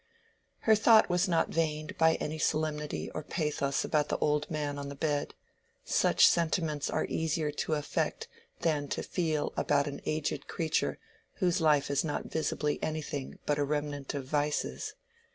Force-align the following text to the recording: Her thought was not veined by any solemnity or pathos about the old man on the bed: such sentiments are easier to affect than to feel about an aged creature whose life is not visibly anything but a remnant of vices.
Her 0.61 0.73
thought 0.73 1.11
was 1.11 1.27
not 1.27 1.49
veined 1.49 1.95
by 1.95 2.15
any 2.15 2.39
solemnity 2.39 3.11
or 3.11 3.21
pathos 3.21 3.85
about 3.85 4.09
the 4.09 4.17
old 4.17 4.49
man 4.49 4.79
on 4.79 4.89
the 4.89 4.95
bed: 4.95 5.35
such 5.85 6.25
sentiments 6.25 6.89
are 6.89 7.05
easier 7.05 7.51
to 7.51 7.75
affect 7.75 8.27
than 8.61 8.87
to 8.87 9.03
feel 9.03 9.53
about 9.55 9.85
an 9.85 10.01
aged 10.07 10.47
creature 10.47 10.97
whose 11.33 11.61
life 11.61 11.91
is 11.91 12.03
not 12.03 12.31
visibly 12.31 12.81
anything 12.81 13.37
but 13.45 13.59
a 13.59 13.63
remnant 13.63 14.15
of 14.15 14.25
vices. 14.25 14.95